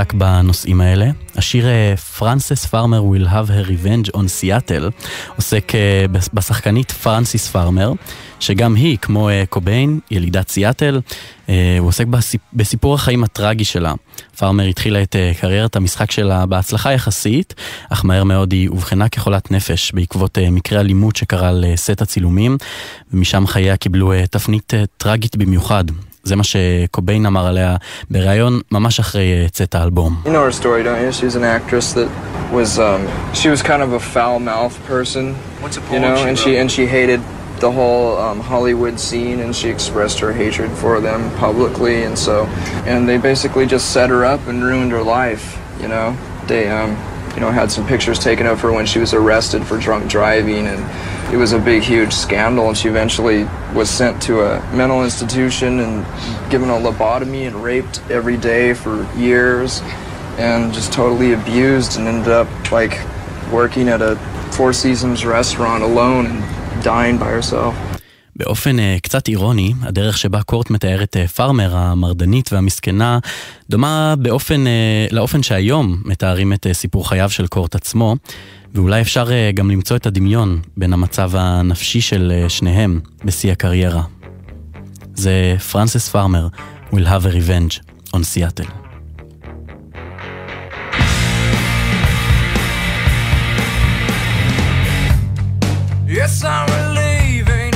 Rape 0.00 0.07
Me 0.07 0.10
עסק 0.10 0.12
בנושאים 0.12 0.80
האלה, 0.80 1.10
השיר 1.36 1.66
Frances 2.18 2.66
Farmer 2.66 3.02
will 3.02 3.26
have 3.26 3.48
her 3.48 3.68
revenge 3.68 4.16
on 4.16 4.20
Seattle 4.20 5.06
עוסק 5.36 5.74
אה, 5.74 6.04
בשחקנית 6.34 6.90
פרנסיס 6.90 7.48
פארמר, 7.48 7.92
שגם 8.40 8.74
היא, 8.74 8.98
כמו 8.98 9.28
אה, 9.28 9.44
קוביין, 9.48 10.00
ילידת 10.10 10.48
סיאטל, 10.48 11.00
אה, 11.48 11.76
הוא 11.78 11.88
עוסק 11.88 12.04
בסיפור 12.52 12.94
החיים 12.94 13.24
הטרגי 13.24 13.64
שלה. 13.64 13.94
פארמר 14.38 14.64
התחילה 14.64 15.02
את 15.02 15.16
קריירת 15.40 15.76
המשחק 15.76 16.10
שלה 16.10 16.46
בהצלחה 16.46 16.92
יחסית, 16.92 17.54
אך 17.90 18.04
מהר 18.04 18.24
מאוד 18.24 18.52
היא 18.52 18.68
אובחנה 18.68 19.08
כחולת 19.08 19.50
נפש 19.50 19.92
בעקבות 19.92 20.38
מקרה 20.50 20.80
אלימות 20.80 21.16
שקרה 21.16 21.52
בסט 21.52 22.02
הצילומים, 22.02 22.56
ומשם 23.12 23.46
חייה 23.46 23.76
קיבלו 23.76 24.12
תפנית 24.30 24.72
טרגית 24.96 25.36
במיוחד. 25.36 25.84
זה 26.23 26.35
מה 26.35 26.43
שקוביין 26.43 27.25
אמר 27.25 27.47
עליה 27.47 27.75
בריאיון 28.09 28.61
ממש 28.71 28.99
אחרי 28.99 29.47
צאת 29.51 29.75
האלבום. 29.75 30.21
You 30.25 30.29
know 30.29 30.43
her 30.49 30.51
story, 30.51 30.83
don't 30.83 31.01
you? 31.01 31.11
She's 31.11 31.35
an 31.35 31.43
actress 31.43 31.93
that 31.93 32.09
was, 32.51 32.79
um, 32.79 33.01
she 33.33 33.49
was 33.49 33.61
kind 33.61 33.81
of 33.81 33.93
a 33.93 33.99
foul-mouthed 33.99 34.81
person. 34.85 35.35
What's 35.61 35.77
a 35.77 35.81
you 35.93 35.99
know, 35.99 36.15
and 36.27 36.37
she 36.37 36.57
and 36.57 36.71
she 36.71 36.85
hated 36.97 37.21
the 37.59 37.71
whole 37.71 38.17
um, 38.17 38.39
Hollywood 38.39 38.99
scene, 38.99 39.39
and 39.39 39.55
she 39.55 39.69
expressed 39.69 40.19
her 40.19 40.31
hatred 40.33 40.71
for 40.71 40.99
them 40.99 41.21
publicly, 41.45 42.03
and 42.03 42.17
so, 42.17 42.45
and 42.91 43.07
they 43.09 43.17
basically 43.17 43.65
just 43.65 43.85
set 43.95 44.09
her 44.09 44.25
up 44.33 44.41
and 44.49 44.63
ruined 44.63 44.91
her 44.91 45.03
life. 45.03 45.45
You 45.81 45.87
know, 45.87 46.07
they, 46.47 46.69
um, 46.69 46.91
you 47.35 47.41
know, 47.41 47.51
had 47.51 47.71
some 47.71 47.85
pictures 47.87 48.19
taken 48.19 48.45
of 48.45 48.57
her 48.61 48.71
when 48.71 48.85
she 48.85 48.99
was 48.99 49.13
arrested 49.13 49.61
for 49.65 49.77
drunk 49.77 50.09
driving 50.09 50.67
and 50.67 50.81
it 51.32 51.36
was 51.36 51.52
a 51.52 51.58
big, 51.58 51.82
huge 51.82 52.12
scandal, 52.12 52.68
and 52.68 52.76
she 52.76 52.88
eventually 52.88 53.46
was 53.74 53.88
sent 53.88 54.20
to 54.22 54.32
a 54.42 54.52
mental 54.74 55.04
institution 55.04 55.80
and 55.84 56.04
given 56.50 56.68
a 56.70 56.78
lobotomy 56.88 57.46
and 57.48 57.54
raped 57.62 57.96
every 58.10 58.36
day 58.36 58.74
for 58.74 59.06
years, 59.16 59.80
and 60.38 60.72
just 60.72 60.92
totally 60.92 61.32
abused, 61.32 61.90
and 61.96 62.08
ended 62.08 62.32
up 62.40 62.48
like 62.72 62.94
working 63.52 63.88
at 63.88 64.00
a 64.02 64.16
Four 64.56 64.72
Seasons 64.72 65.24
restaurant 65.24 65.82
alone 65.82 66.26
and 66.26 66.38
dying 66.82 67.16
by 67.18 67.30
herself. 67.38 67.74
באופן 68.36 68.78
uh, 68.78 68.82
קצת 69.02 69.28
אירוני, 69.28 69.72
הדרך 69.82 70.18
שבה 70.18 70.42
קורט 70.42 70.70
מתארת 70.70 71.16
uh, 71.16 71.28
פארמר 71.28 71.76
המרדנית 71.76 72.52
והמסכנה 72.52 73.18
דומה 73.70 74.14
באופן, 74.18 74.64
uh, 74.66 75.14
לאופן 75.14 75.42
שהיום 75.42 76.02
מתארים 76.04 76.52
את 76.52 76.66
uh, 76.66 76.72
סיפור 76.72 77.08
חייו 77.08 77.30
של 77.30 77.46
קורט 77.46 77.74
עצמו. 77.74 78.16
ואולי 78.74 79.00
אפשר 79.00 79.28
גם 79.54 79.70
למצוא 79.70 79.96
את 79.96 80.06
הדמיון 80.06 80.60
בין 80.76 80.92
המצב 80.92 81.30
הנפשי 81.34 82.00
של 82.00 82.44
שניהם 82.48 83.00
בשיא 83.24 83.52
הקריירה. 83.52 84.02
זה 85.14 85.56
פרנסס 85.72 86.08
פארמר, 86.08 86.48
will 86.92 87.06
have 87.06 87.24
a 87.24 87.30
revenge 87.30 87.80
on 88.14 88.22
Seattle. 88.24 88.70
Yes, 96.18 96.42
I'm 96.44 96.66
relieving, 96.78 97.72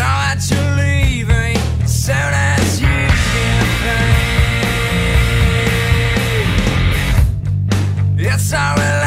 now 0.00 0.14
that 0.24 0.40
you're 0.50 0.72
leaving, 0.82 1.56
soon 1.86 2.32
as 2.52 2.80
you 2.84 2.98
can 3.32 3.64
pay. 3.84 4.14
Yes, 8.26 8.52
I'm 8.52 8.74
relieving. 8.78 9.03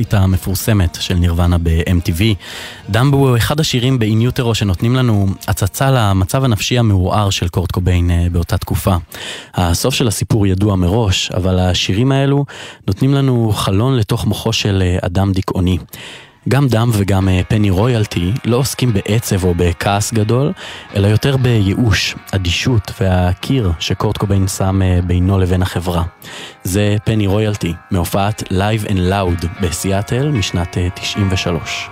הכוסית 0.00 0.14
המפורסמת 0.14 0.98
של 1.00 1.14
נירוונה 1.14 1.58
ב-MTV. 1.58 2.22
דמבו 2.90 3.16
הוא 3.16 3.36
אחד 3.36 3.60
השירים 3.60 3.98
באיניוטרו 3.98 4.54
שנותנים 4.54 4.96
לנו 4.96 5.26
הצצה 5.48 5.90
למצב 5.90 6.44
הנפשי 6.44 6.78
המעורער 6.78 7.30
של 7.30 7.48
קורט 7.48 7.72
קוביין 7.72 8.10
אה, 8.10 8.26
באותה 8.32 8.58
תקופה. 8.58 8.96
הסוף 9.54 9.94
של 9.94 10.08
הסיפור 10.08 10.46
ידוע 10.46 10.76
מראש, 10.76 11.30
אבל 11.30 11.58
השירים 11.58 12.12
האלו 12.12 12.44
נותנים 12.86 13.14
לנו 13.14 13.52
חלון 13.54 13.96
לתוך 13.96 14.26
מוחו 14.26 14.52
של 14.52 14.82
אה, 14.82 14.98
אדם 15.06 15.32
דיכאוני. 15.32 15.78
גם 16.48 16.68
דם 16.68 16.90
וגם 16.92 17.28
אה, 17.28 17.40
פני 17.48 17.70
רויאלטי 17.70 18.32
לא 18.44 18.56
עוסקים 18.56 18.92
בעצב 18.92 19.44
או 19.44 19.54
בכעס 19.56 20.12
גדול, 20.12 20.52
אלא 20.96 21.06
יותר 21.08 21.36
בייאוש, 21.36 22.14
אדישות 22.30 22.92
והקיר 23.00 23.72
שקורט 23.78 24.16
קוביין 24.16 24.48
שם 24.48 24.82
אה, 24.82 24.98
בינו 25.06 25.38
לבין 25.38 25.62
החברה. 25.62 26.02
זה 26.64 26.96
פני 27.04 27.26
רויאלטי, 27.26 27.72
מהופעת 27.90 28.42
Live 28.42 28.88
and 28.88 28.98
Loud 29.10 29.46
בסיאטל 29.62 30.28
משנת 30.28 30.76
93. 30.94 31.90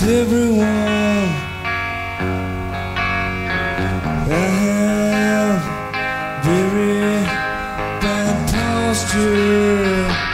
very 0.00 1.49
Dieu. 9.12 10.29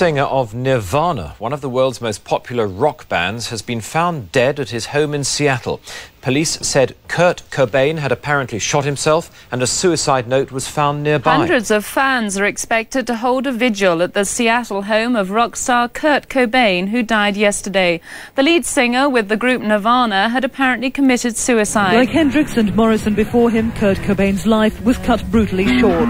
Singer 0.00 0.22
of 0.22 0.54
Nirvana, 0.54 1.34
one 1.38 1.52
of 1.52 1.60
the 1.60 1.68
world's 1.68 2.00
most 2.00 2.24
popular 2.24 2.66
rock 2.66 3.06
bands, 3.10 3.50
has 3.50 3.60
been 3.60 3.82
found 3.82 4.32
dead 4.32 4.58
at 4.58 4.70
his 4.70 4.86
home 4.86 5.12
in 5.12 5.24
Seattle. 5.24 5.78
Police 6.22 6.52
said 6.66 6.96
Kurt 7.06 7.42
Cobain 7.50 7.98
had 7.98 8.10
apparently 8.10 8.58
shot 8.58 8.86
himself 8.86 9.46
and 9.52 9.62
a 9.62 9.66
suicide 9.66 10.26
note 10.26 10.50
was 10.52 10.66
found 10.66 11.02
nearby. 11.02 11.36
Hundreds 11.36 11.70
of 11.70 11.84
fans 11.84 12.38
are 12.38 12.46
expected 12.46 13.06
to 13.08 13.16
hold 13.16 13.46
a 13.46 13.52
vigil 13.52 14.00
at 14.00 14.14
the 14.14 14.24
Seattle 14.24 14.84
home 14.84 15.14
of 15.14 15.30
rock 15.30 15.54
star 15.54 15.86
Kurt 15.86 16.30
Cobain, 16.30 16.88
who 16.88 17.02
died 17.02 17.36
yesterday. 17.36 18.00
The 18.36 18.42
lead 18.42 18.64
singer 18.64 19.06
with 19.06 19.28
the 19.28 19.36
group 19.36 19.60
Nirvana 19.60 20.30
had 20.30 20.44
apparently 20.44 20.90
committed 20.90 21.36
suicide. 21.36 21.94
Like 21.94 22.08
Hendrix 22.08 22.56
and 22.56 22.74
Morrison 22.74 23.14
before 23.14 23.50
him, 23.50 23.70
Kurt 23.72 23.98
Cobain's 23.98 24.46
life 24.46 24.82
was 24.82 24.96
cut 24.96 25.30
brutally 25.30 25.78
short. 25.78 26.08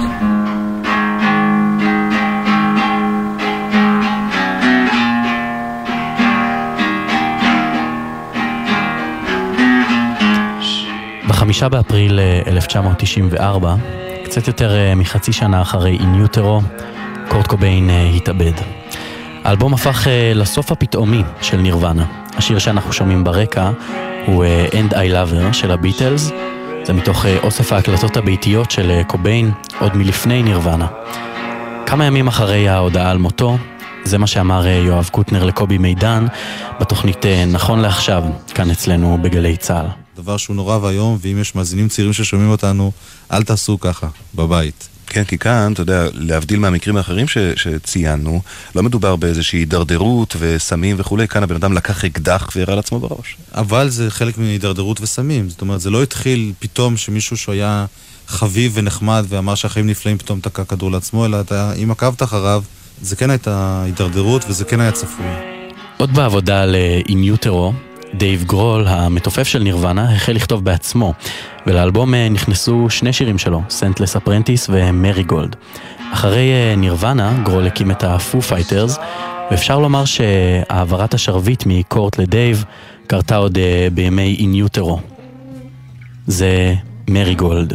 בחמישה 11.51 11.69
באפריל 11.69 12.21
1994, 12.47 13.75
קצת 14.25 14.49
יותר 14.49 14.73
מחצי 14.97 15.33
שנה 15.33 15.63
אחרי 15.63 15.99
איניוטרו, 16.01 16.61
קורט 17.29 17.47
קוביין 17.47 17.91
התאבד. 18.17 18.53
האלבום 19.45 19.75
הפך 19.75 20.07
לסוף 20.35 20.73
הפתאומי 20.73 21.23
של 21.43 21.57
נירוונה. 21.57 22.05
השיר 22.37 22.59
שאנחנו 22.59 22.93
שומעים 22.93 23.25
ברקע 23.25 23.71
הוא 24.27 24.45
End 24.71 24.93
I 24.93 24.95
Lover 24.95 25.53
של 25.53 25.71
הביטלס. 25.71 26.31
זה 26.85 26.93
מתוך 26.93 27.27
אוסף 27.43 27.73
ההקלטות 27.73 28.17
הביתיות 28.17 28.71
של 28.71 29.03
קוביין 29.07 29.53
עוד 29.79 29.97
מלפני 29.97 30.43
נירוונה. 30.43 30.87
כמה 31.87 32.05
ימים 32.05 32.29
אחרי 32.29 32.69
ההודעה 32.69 33.11
על 33.11 33.19
מותו, 33.19 33.59
זה 34.05 34.19
מה 34.19 34.27
שאמר 34.27 34.67
יואב 34.67 35.09
קוטנר 35.13 35.45
לקובי 35.45 35.79
מידן 35.79 36.27
בתוכנית 36.81 37.27
נכון 37.53 37.79
לעכשיו, 37.79 38.25
כאן 38.55 38.71
אצלנו 38.71 39.19
בגלי 39.23 39.57
צה"ל. 39.57 40.00
דבר 40.23 40.37
שהוא 40.37 40.57
נורא 40.57 40.79
ואיום, 40.83 41.19
ואם 41.21 41.39
יש 41.41 41.55
מאזינים 41.55 41.89
צעירים 41.89 42.13
ששומעים 42.13 42.51
אותנו, 42.51 42.93
אל 43.33 43.43
תעשו 43.43 43.81
ככה, 43.81 44.09
בבית. 44.35 44.89
כן, 45.07 45.25
כי 45.25 45.39
כאן, 45.39 45.73
אתה 45.73 45.83
יודע, 45.83 46.07
להבדיל 46.13 46.59
מהמקרים 46.59 46.97
האחרים 46.97 47.29
ש, 47.29 47.39
שציינו, 47.57 48.41
לא 48.75 48.83
מדובר 48.83 49.17
באיזושהי 49.17 49.59
הידרדרות 49.59 50.37
וסמים 50.39 50.97
וכולי, 50.99 51.29
כאן 51.29 51.43
הבן 51.43 51.55
אדם 51.55 51.73
לקח 51.73 52.05
אקדח 52.05 52.51
וירה 52.57 52.75
לעצמו 52.75 53.01
בראש. 53.01 53.37
אבל 53.55 53.89
זה 53.89 54.11
חלק 54.11 54.39
מהידרדרות 54.39 55.01
וסמים, 55.01 55.49
זאת 55.51 55.61
אומרת, 55.61 55.81
זה 55.81 55.91
לא 55.91 56.03
התחיל 56.03 56.53
פתאום 56.59 56.97
שמישהו 56.97 57.37
שהיה 57.37 57.87
חביב 58.29 58.73
ונחמד 58.75 59.25
ואמר 59.29 59.55
שהחיים 59.55 59.87
נפלאים 59.87 60.19
פתאום 60.19 60.41
תקע 60.41 60.65
כדור 60.65 60.91
לעצמו, 60.91 61.27
אלא 61.27 61.41
אתה, 61.41 61.73
אם 61.83 61.91
עקבת 61.91 62.23
אחריו, 62.23 62.63
זה 63.03 63.17
כן 63.17 63.31
הייתה 63.31 63.83
הידרדרות 63.85 64.45
וזה 64.49 64.65
כן 64.65 64.81
היה 64.81 64.93
צפוי. 64.93 65.27
עוד 65.97 66.15
בעבודה 66.15 66.63
על 66.63 66.77
In 67.09 67.25
Utero, 67.25 67.73
דייב 68.15 68.45
גרול, 68.45 68.87
המתופף 68.89 69.49
של 69.49 69.59
נירוונה, 69.59 70.15
החל 70.15 70.33
לכתוב 70.33 70.65
בעצמו, 70.65 71.15
ולאלבום 71.67 72.15
נכנסו 72.15 72.87
שני 72.91 73.13
שירים 73.13 73.39
שלו, 73.39 73.63
Scentless 73.71 74.17
Apprentice 74.17 74.67
ו-Marigold. 74.73 75.57
אחרי 76.13 76.51
נירוונה, 76.77 77.33
גרול 77.45 77.67
הקים 77.67 77.91
את 77.91 78.05
ה-Foo 78.05 78.43
Fighters, 78.43 78.99
ואפשר 79.51 79.79
לומר 79.79 80.05
שהעברת 80.05 81.15
השרביט 81.15 81.63
מקורט 81.67 82.19
לדייב 82.19 82.65
קרתה 83.07 83.37
עוד 83.37 83.59
בימי 83.95 84.37
In 84.39 84.54
Utero. 84.54 85.01
זה 86.27 86.75
Marigold. 87.09 87.75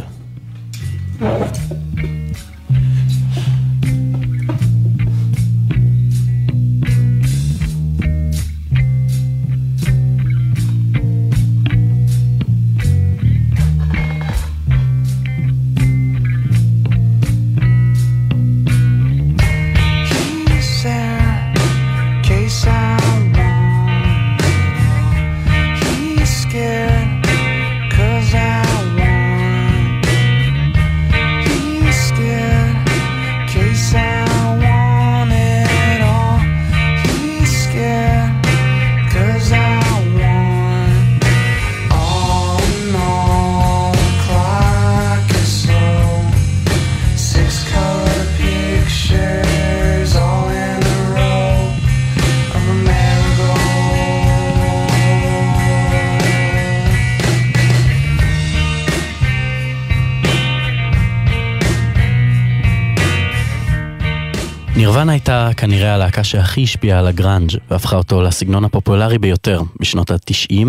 נירוונה 64.96 65.12
הייתה 65.12 65.50
כנראה 65.56 65.94
הלהקה 65.94 66.24
שהכי 66.24 66.62
השפיעה 66.62 66.98
על 66.98 67.06
הגראנג' 67.06 67.50
והפכה 67.70 67.96
אותו 67.96 68.22
לסגנון 68.22 68.64
הפופולרי 68.64 69.18
ביותר 69.18 69.62
בשנות 69.80 70.10
ה-90 70.10 70.66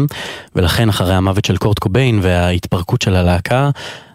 ולכן 0.55 0.89
אחרי 0.89 1.13
המוות 1.13 1.45
של 1.45 1.57
קורט 1.57 1.79
קוביין 1.79 2.19
וההתפרקות 2.21 3.01
של 3.01 3.15
הלהקה 3.15 3.69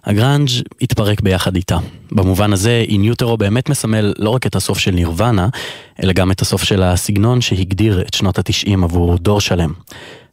הגראנג' 0.05 0.49
התפרק 0.81 1.21
ביחד 1.21 1.57
איתה. 1.57 1.79
במובן 2.11 2.53
הזה 2.53 2.85
איניוטרו 2.89 3.37
באמת 3.37 3.69
מסמל 3.69 4.13
לא 4.19 4.31
רק 4.31 4.47
את 4.47 4.57
הסוף 4.57 4.79
של 4.79 4.91
נירוונה 4.91 5.49
אלא 6.03 6.13
גם 6.13 6.31
את 6.31 6.41
הסוף 6.41 6.63
של 6.63 6.83
הסגנון 6.83 7.41
שהגדיר 7.41 8.01
את 8.01 8.15
שנות 8.15 8.39
ה-90 8.39 8.85
עבור 8.85 9.19
דור 9.19 9.41
שלם. 9.41 9.73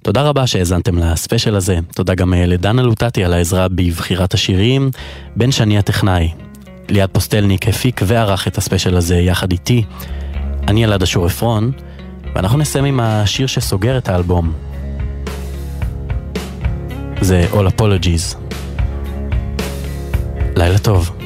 תודה 0.02 0.22
רבה 0.22 0.48
שהאזנתם 0.48 0.98
לספיישל 0.98 1.56
הזה, 1.56 1.80
תודה 1.96 2.16
גם 2.16 2.34
לדנה 2.34 2.82
לוטטי 2.82 3.24
על 3.24 3.34
העזרה 3.34 3.68
בבחירת 3.68 4.34
השירים, 4.34 4.92
בן 5.36 5.52
שני 5.52 5.78
הטכנאי. 5.78 6.49
ליעד 6.90 7.10
פוסטלניק 7.12 7.68
הפיק 7.68 8.02
וערך 8.06 8.48
את 8.48 8.58
הספיישל 8.58 8.98
הזה 8.98 9.16
יחד 9.16 9.52
איתי. 9.52 9.84
אני 10.68 10.86
אלעד 10.86 11.02
אשור 11.02 11.26
עפרון, 11.26 11.72
ואנחנו 12.36 12.58
נסיים 12.58 12.86
עם 12.86 13.00
השיר 13.00 13.48
שסוגר 13.48 13.98
את 13.98 14.10
האלבום. 14.10 14.54
זה 17.22 17.48
All 17.54 17.80
Apologies. 17.80 18.38
לילה 20.56 20.78
טוב. 20.78 21.19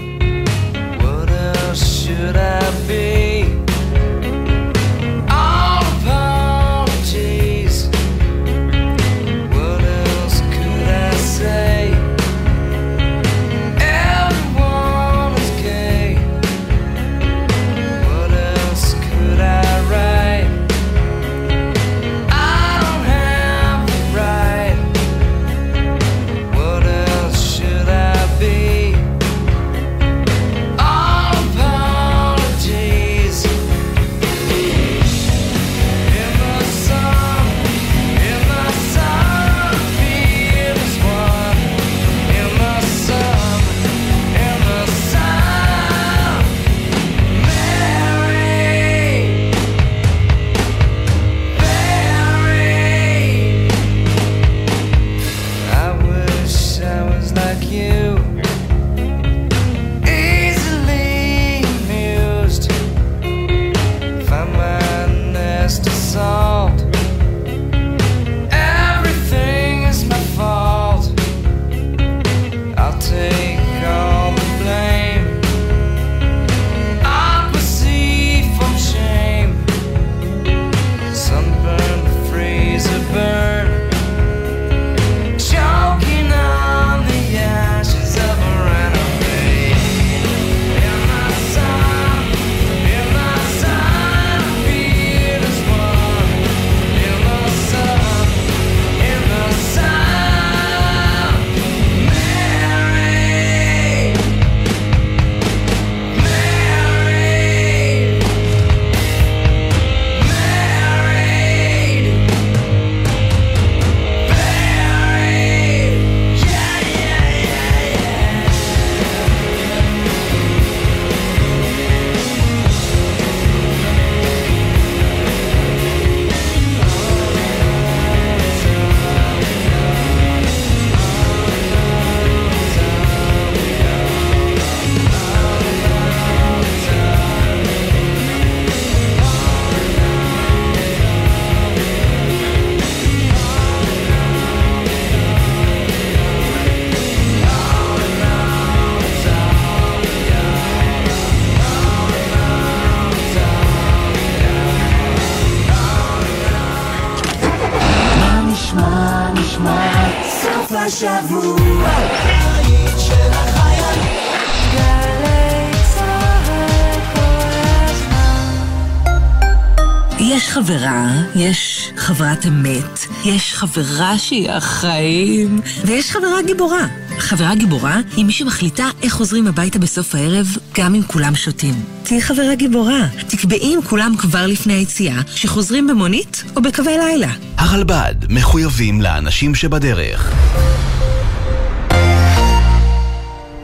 חברה, 170.63 171.11
יש 171.35 171.91
חברת 171.97 172.45
אמת, 172.45 172.99
יש 173.25 173.53
חברה 173.53 174.17
שהיא 174.17 174.51
החיים, 174.51 175.61
ויש 175.85 176.11
חברה 176.11 176.41
גיבורה. 176.45 176.87
חברה 177.17 177.55
גיבורה 177.55 177.99
היא 178.15 178.25
מי 178.25 178.31
שמחליטה 178.31 178.89
איך 179.01 179.13
חוזרים 179.13 179.47
הביתה 179.47 179.79
בסוף 179.79 180.15
הערב, 180.15 180.47
גם 180.77 180.95
אם 180.95 181.01
כולם 181.07 181.35
שותים. 181.35 181.73
תהיי 182.03 182.21
חברה 182.21 182.55
גיבורה. 182.55 183.07
תקבעי 183.27 183.73
עם 183.73 183.81
כולם 183.81 184.15
כבר 184.17 184.45
לפני 184.47 184.73
היציאה, 184.73 185.21
שחוזרים 185.35 185.87
במונית 185.87 186.43
או 186.55 186.61
בקווי 186.61 186.97
לילה. 186.97 187.31
הרלב"ד 187.57 188.15
מחויבים 188.29 189.01
לאנשים 189.01 189.55
שבדרך. 189.55 190.33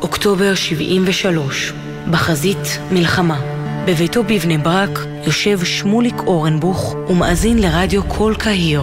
אוקטובר 0.02 0.56
73, 0.56 1.74
בחזית 2.12 2.80
מלחמה. 2.91 3.59
בביתו 3.90 4.24
בבני 4.24 4.58
ברק 4.58 5.00
יושב 5.26 5.64
שמוליק 5.64 6.16
אורנבוך 6.20 6.96
ומאזין 7.10 7.60
לרדיו 7.60 8.10
כל 8.10 8.34
קהיר. 8.38 8.82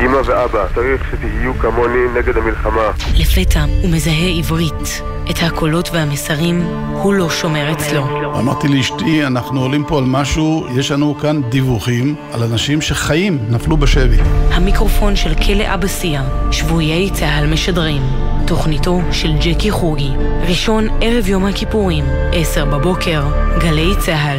אמא 0.00 0.16
ואבא, 0.24 0.66
צריך 0.74 1.02
שתהיו 1.10 1.54
כמוני 1.58 2.08
נגד 2.14 2.36
המלחמה. 2.36 2.90
לפתע 3.18 3.64
הוא 3.82 3.90
מזהה 3.90 4.28
עברית. 4.38 5.02
את 5.30 5.36
הקולות 5.42 5.90
והמסרים 5.92 6.62
הוא 6.92 7.14
לא 7.14 7.30
שומר 7.30 7.72
אצלו. 7.72 8.04
אמרתי 8.38 8.68
לאשתי, 8.68 9.26
אנחנו 9.26 9.60
עולים 9.60 9.84
פה 9.84 9.98
על 9.98 10.04
משהו, 10.04 10.66
יש 10.76 10.90
לנו 10.90 11.18
כאן 11.18 11.42
דיווחים 11.42 12.14
על 12.32 12.42
אנשים 12.42 12.80
שחיים, 12.80 13.38
נפלו 13.48 13.76
בשבי. 13.76 14.16
המיקרופון 14.52 15.16
של 15.16 15.34
כלא 15.34 15.74
אבסיה, 15.74 16.22
שבויי 16.50 17.10
צה"ל 17.10 17.46
משדרים. 17.46 18.02
תוכניתו 18.46 19.00
של 19.12 19.32
ג'קי 19.40 19.70
חוגי. 19.70 20.10
ראשון 20.48 20.86
ערב 21.00 21.28
יום 21.28 21.46
הכיפורים, 21.46 22.04
עשר 22.32 22.64
בבוקר, 22.64 23.22
גלי 23.58 23.92
צה"ל. 23.98 24.38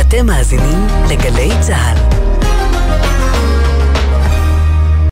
אתם 0.00 0.26
מאזינים 0.26 0.86
לגלי 1.10 1.50
צה"ל. 1.60 2.11